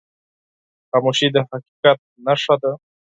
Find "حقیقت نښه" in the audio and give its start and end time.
1.49-2.55